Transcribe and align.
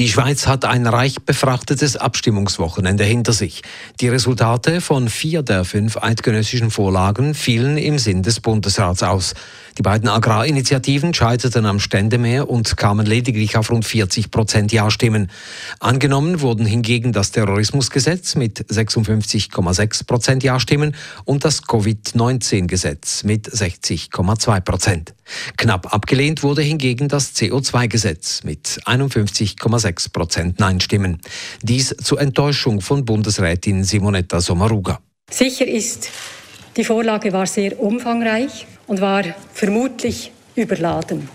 Die 0.00 0.08
Schweiz 0.08 0.46
hat 0.46 0.64
ein 0.64 0.86
reich 0.86 1.16
befrachtetes 1.26 1.98
Abstimmungswochenende 1.98 3.04
hinter 3.04 3.34
sich. 3.34 3.60
Die 4.00 4.08
Resultate 4.08 4.80
von 4.80 5.10
vier 5.10 5.42
der 5.42 5.66
fünf 5.66 5.98
eidgenössischen 5.98 6.70
Vorlagen 6.70 7.34
fielen 7.34 7.76
im 7.76 7.98
Sinn 7.98 8.22
des 8.22 8.40
Bundesrats 8.40 9.02
aus. 9.02 9.34
Die 9.76 9.82
beiden 9.82 10.08
Agrarinitiativen 10.08 11.12
scheiterten 11.12 11.66
am 11.66 11.80
Ständemeer 11.80 12.48
und 12.48 12.78
kamen 12.78 13.04
lediglich 13.04 13.58
auf 13.58 13.70
rund 13.70 13.84
40 13.84 14.30
Prozent 14.30 14.72
Ja-Stimmen. 14.72 15.30
Angenommen 15.80 16.40
wurden 16.40 16.64
hingegen 16.64 17.12
das 17.12 17.30
Terrorismusgesetz 17.32 18.36
mit 18.36 18.70
56,6 18.70 20.06
Prozent 20.06 20.42
Ja-Stimmen 20.42 20.96
und 21.26 21.44
das 21.44 21.66
Covid-19-Gesetz 21.66 23.24
mit 23.24 23.50
60,2 23.50 24.60
Prozent. 24.60 25.12
Knapp 25.56 25.92
abgelehnt 25.92 26.42
wurde 26.42 26.62
hingegen 26.62 27.08
das 27.08 27.34
CO2-Gesetz 27.34 28.42
mit 28.44 28.80
51,6 28.84 30.12
Prozent 30.12 30.60
Nein-Stimmen. 30.60 31.20
Dies 31.62 31.94
zur 32.02 32.20
Enttäuschung 32.20 32.80
von 32.80 33.04
Bundesrätin 33.04 33.84
Simonetta 33.84 34.40
Sommaruga. 34.40 35.00
Sicher 35.30 35.66
ist, 35.66 36.08
die 36.76 36.84
Vorlage 36.84 37.32
war 37.32 37.46
sehr 37.46 37.80
umfangreich 37.80 38.66
und 38.86 39.00
war 39.00 39.24
vermutlich 39.52 40.32
überladen. 40.54 41.28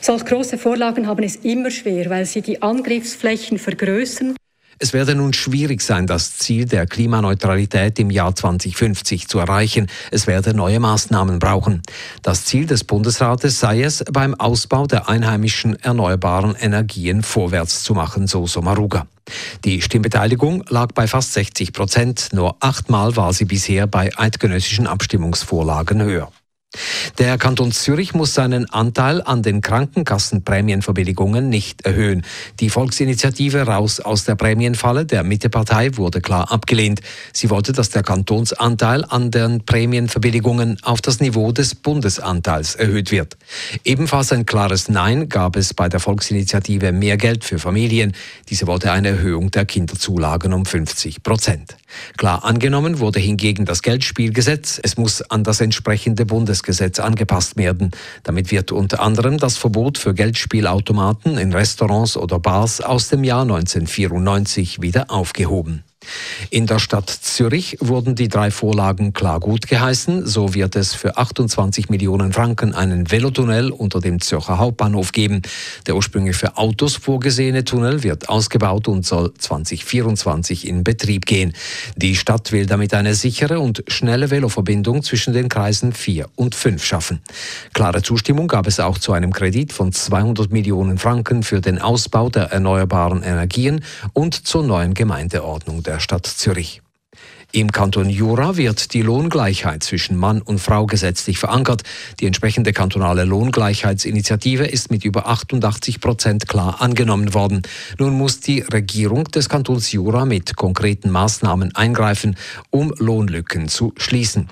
Solch 0.00 0.24
große 0.24 0.56
Vorlagen 0.56 1.06
haben 1.06 1.24
es 1.24 1.36
immer 1.36 1.70
schwer, 1.70 2.10
weil 2.10 2.26
sie 2.26 2.40
die 2.40 2.62
Angriffsflächen 2.62 3.58
vergrößern. 3.58 4.36
Es 4.78 4.92
werde 4.92 5.14
nun 5.14 5.32
schwierig 5.32 5.80
sein, 5.80 6.06
das 6.06 6.36
Ziel 6.36 6.66
der 6.66 6.86
Klimaneutralität 6.86 7.98
im 7.98 8.10
Jahr 8.10 8.34
2050 8.34 9.26
zu 9.26 9.38
erreichen. 9.38 9.86
Es 10.10 10.26
werde 10.26 10.52
neue 10.52 10.80
Maßnahmen 10.80 11.38
brauchen. 11.38 11.80
Das 12.22 12.44
Ziel 12.44 12.66
des 12.66 12.84
Bundesrates 12.84 13.58
sei 13.58 13.82
es, 13.82 14.04
beim 14.12 14.34
Ausbau 14.34 14.86
der 14.86 15.08
einheimischen 15.08 15.76
erneuerbaren 15.76 16.54
Energien 16.56 17.22
vorwärts 17.22 17.84
zu 17.84 17.94
machen, 17.94 18.26
so 18.26 18.46
Sommaruga. 18.46 19.06
Die 19.64 19.80
Stimmbeteiligung 19.80 20.62
lag 20.68 20.92
bei 20.92 21.06
fast 21.06 21.32
60 21.32 21.72
Prozent. 21.72 22.28
Nur 22.32 22.56
achtmal 22.60 23.16
war 23.16 23.32
sie 23.32 23.46
bisher 23.46 23.86
bei 23.86 24.10
eidgenössischen 24.16 24.86
Abstimmungsvorlagen 24.86 26.02
höher. 26.02 26.30
Der 27.18 27.38
Kanton 27.38 27.72
Zürich 27.72 28.12
muss 28.12 28.34
seinen 28.34 28.68
Anteil 28.70 29.22
an 29.22 29.42
den 29.42 29.62
Krankenkassenprämienverbilligungen 29.62 31.48
nicht 31.48 31.86
erhöhen. 31.86 32.26
Die 32.60 32.68
Volksinitiative 32.68 33.62
Raus 33.62 34.00
aus 34.00 34.24
der 34.24 34.34
Prämienfalle 34.34 35.06
der 35.06 35.22
Mittepartei 35.22 35.96
wurde 35.96 36.20
klar 36.20 36.52
abgelehnt. 36.52 37.00
Sie 37.32 37.48
wollte, 37.48 37.72
dass 37.72 37.88
der 37.88 38.02
Kantonsanteil 38.02 39.06
an 39.06 39.30
den 39.30 39.64
Prämienverbilligungen 39.64 40.78
auf 40.82 41.00
das 41.00 41.20
Niveau 41.20 41.52
des 41.52 41.74
Bundesanteils 41.74 42.74
erhöht 42.74 43.10
wird. 43.10 43.38
Ebenfalls 43.84 44.32
ein 44.32 44.44
klares 44.44 44.90
Nein 44.90 45.30
gab 45.30 45.56
es 45.56 45.72
bei 45.72 45.88
der 45.88 46.00
Volksinitiative 46.00 46.92
Mehr 46.92 47.16
Geld 47.16 47.44
für 47.44 47.58
Familien. 47.58 48.12
Diese 48.50 48.66
wollte 48.66 48.92
eine 48.92 49.08
Erhöhung 49.08 49.50
der 49.50 49.64
Kinderzulagen 49.64 50.52
um 50.52 50.66
50 50.66 51.22
Prozent. 51.22 51.78
Klar 52.18 52.44
angenommen 52.44 52.98
wurde 52.98 53.20
hingegen 53.20 53.64
das 53.64 53.82
Geldspielgesetz. 53.82 54.78
Es 54.82 54.98
muss 54.98 55.22
an 55.22 55.44
das 55.44 55.60
entsprechende 55.60 56.26
Bundesgesetz 56.56 57.00
angepasst 57.00 57.58
werden. 57.58 57.90
Damit 58.22 58.50
wird 58.50 58.72
unter 58.72 59.00
anderem 59.00 59.36
das 59.36 59.58
Verbot 59.58 59.98
für 59.98 60.14
Geldspielautomaten 60.14 61.36
in 61.36 61.52
Restaurants 61.52 62.16
oder 62.16 62.38
Bars 62.38 62.80
aus 62.80 63.08
dem 63.08 63.24
Jahr 63.24 63.42
1994 63.42 64.80
wieder 64.80 65.10
aufgehoben. 65.10 65.84
In 66.50 66.66
der 66.66 66.78
Stadt 66.78 67.10
Zürich 67.10 67.76
wurden 67.80 68.14
die 68.14 68.28
drei 68.28 68.50
Vorlagen 68.50 69.12
klar 69.12 69.40
gut 69.40 69.66
geheißen. 69.66 70.26
So 70.26 70.54
wird 70.54 70.76
es 70.76 70.94
für 70.94 71.16
28 71.16 71.88
Millionen 71.88 72.32
Franken 72.32 72.74
einen 72.74 73.10
Velotunnel 73.10 73.70
unter 73.70 74.00
dem 74.00 74.20
Zürcher 74.20 74.58
Hauptbahnhof 74.58 75.12
geben. 75.12 75.42
Der 75.86 75.96
ursprünglich 75.96 76.36
für 76.36 76.56
Autos 76.56 76.96
vorgesehene 76.96 77.64
Tunnel 77.64 78.02
wird 78.02 78.28
ausgebaut 78.28 78.88
und 78.88 79.04
soll 79.04 79.32
2024 79.34 80.66
in 80.66 80.84
Betrieb 80.84 81.26
gehen. 81.26 81.52
Die 81.96 82.16
Stadt 82.16 82.52
will 82.52 82.66
damit 82.66 82.94
eine 82.94 83.14
sichere 83.14 83.60
und 83.60 83.82
schnelle 83.88 84.30
Veloverbindung 84.30 85.02
zwischen 85.02 85.32
den 85.32 85.48
Kreisen 85.48 85.92
4 85.92 86.28
und 86.36 86.54
5 86.54 86.84
schaffen. 86.84 87.20
Klare 87.72 88.02
Zustimmung 88.02 88.48
gab 88.48 88.66
es 88.66 88.80
auch 88.80 88.98
zu 88.98 89.12
einem 89.12 89.32
Kredit 89.32 89.72
von 89.72 89.92
200 89.92 90.52
Millionen 90.52 90.98
Franken 90.98 91.42
für 91.42 91.60
den 91.60 91.78
Ausbau 91.78 92.28
der 92.28 92.52
erneuerbaren 92.52 93.22
Energien 93.22 93.84
und 94.12 94.34
zur 94.46 94.62
neuen 94.62 94.94
Gemeindeordnung 94.94 95.82
der 95.82 95.95
Stadt 96.00 96.26
Zürich. 96.26 96.82
Im 97.56 97.72
Kanton 97.72 98.10
Jura 98.10 98.58
wird 98.58 98.92
die 98.92 99.00
Lohngleichheit 99.00 99.82
zwischen 99.82 100.14
Mann 100.14 100.42
und 100.42 100.58
Frau 100.58 100.84
gesetzlich 100.84 101.38
verankert. 101.38 101.84
Die 102.20 102.26
entsprechende 102.26 102.74
kantonale 102.74 103.24
Lohngleichheitsinitiative 103.24 104.66
ist 104.66 104.90
mit 104.90 105.06
über 105.06 105.26
88 105.26 106.02
Prozent 106.02 106.48
klar 106.48 106.82
angenommen 106.82 107.32
worden. 107.32 107.62
Nun 107.98 108.12
muss 108.12 108.40
die 108.40 108.60
Regierung 108.60 109.24
des 109.24 109.48
Kantons 109.48 109.90
Jura 109.90 110.26
mit 110.26 110.54
konkreten 110.54 111.08
Maßnahmen 111.08 111.74
eingreifen, 111.74 112.36
um 112.68 112.92
Lohnlücken 112.98 113.68
zu 113.68 113.94
schließen. 113.96 114.50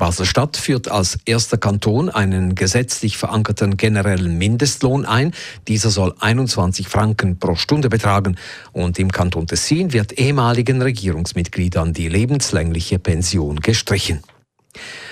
Basel-Stadt 0.00 0.56
führt 0.56 0.90
als 0.90 1.18
erster 1.26 1.58
Kanton 1.58 2.08
einen 2.08 2.54
gesetzlich 2.54 3.18
verankerten 3.18 3.76
generellen 3.76 4.38
Mindestlohn 4.38 5.04
ein. 5.04 5.32
Dieser 5.68 5.90
soll 5.90 6.14
21 6.18 6.88
Franken 6.88 7.38
pro 7.38 7.54
Stunde 7.54 7.90
betragen. 7.90 8.36
Und 8.72 8.98
im 8.98 9.12
Kanton 9.12 9.46
Tessin 9.46 9.92
wird 9.92 10.12
ehemaligen 10.18 10.80
Regierungsmitgliedern 10.80 11.92
die 11.92 12.08
lebenslängliche 12.40 12.98
Pension 12.98 13.60
gestrichen. 13.60 14.20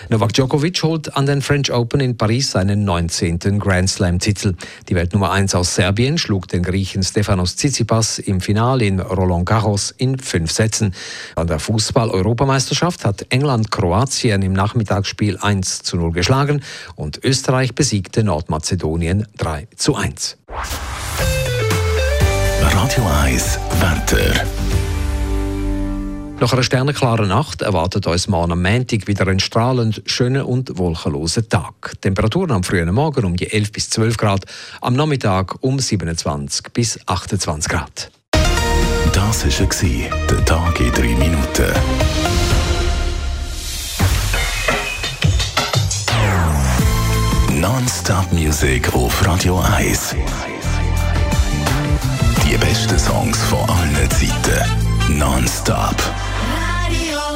Novak 0.09 0.33
Djokovic 0.33 0.83
holt 0.83 1.15
an 1.15 1.27
den 1.27 1.43
French 1.43 1.71
Open 1.71 2.00
in 2.00 2.16
Paris 2.16 2.53
seinen 2.53 2.84
19. 2.84 3.59
Grand 3.59 3.91
Slam-Titel. 3.91 4.55
Die 4.89 4.94
Weltnummer 4.94 5.31
1 5.33 5.55
aus 5.55 5.75
Serbien 5.75 6.17
schlug 6.17 6.49
den 6.49 6.62
Griechen 6.62 7.03
Stefanos 7.03 7.56
Tsitsipas 7.56 8.19
im 8.19 8.41
Finale 8.41 8.87
in 8.87 9.00
Roland 9.00 9.44
Garros 9.44 9.91
in 9.91 10.19
fünf 10.19 10.53
Sätzen. 10.53 10.94
An 11.34 11.49
der 11.49 11.59
Fußball-Europameisterschaft 11.59 13.05
hat 13.05 13.27
England 13.28 13.71
Kroatien 13.71 14.41
im 14.41 14.55
Nachmittagsspiel 14.55 15.37
1 15.37 15.83
zu 15.83 15.99
0 15.99 16.12
geschlagen 16.12 16.62
und 16.94 17.22
Österreich 17.22 17.75
besiegte 17.75 18.25
Nordmazedonien 18.25 19.27
3 19.37 19.69
zu 19.77 19.97
1. 19.97 20.38
Radio 22.62 23.06
1 23.22 23.59
Wetter. 23.81 24.68
Nach 26.41 26.53
einer 26.53 26.62
sternenklaren 26.62 27.28
Nacht 27.28 27.62
erwartet 27.62 28.06
uns 28.06 28.28
morgen 28.28 28.53
am 28.53 28.62
Montag 28.62 29.09
wieder 29.09 29.26
ein 29.26 29.41
strahlend 29.41 30.03
schöner 30.06 30.47
und 30.47 30.78
wolkenloser 30.78 31.49
Tag. 31.49 32.00
Temperaturen 32.00 32.53
am 32.53 32.62
frühen 32.62 32.94
Morgen 32.94 33.25
um 33.25 33.37
die 33.37 33.53
11 33.53 33.72
bis 33.72 33.91
12 33.91 34.16
Grad, 34.16 34.44
am 34.81 34.94
Nachmittag 34.94 35.56
um 35.62 35.81
27 35.81 36.72
bis 36.72 37.00
28 37.06 37.69
Grad. 37.69 38.12
Das 39.12 39.44
war 39.44 40.26
der 40.28 40.44
Tag 40.44 40.81
in 40.81 40.93
drei 40.93 41.16
Minuten. 41.16 41.72
Non-Stop 47.60 48.32
Music 48.32 48.94
auf 48.94 49.26
Radio 49.26 49.59
1. 49.59 50.15
Die 52.47 52.56
besten 52.59 52.97
Songs 52.97 53.43
von 53.43 53.69
allen 53.69 54.09
Zeiten. 54.09 55.19
Non-Stop. 55.19 55.97